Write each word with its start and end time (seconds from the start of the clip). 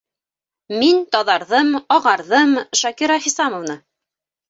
Мин 0.83 1.03
таҙарҙым, 1.17 1.71
ағарҙым, 1.99 2.59
Шакира 2.83 3.23
Хисамовна! 3.31 3.83